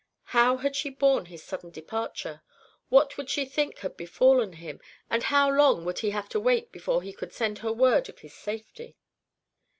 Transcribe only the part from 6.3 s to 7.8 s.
wait before he could send her